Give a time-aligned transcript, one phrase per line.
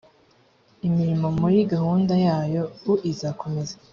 [0.87, 3.75] imirimo muri gahunda yayo uizakomeza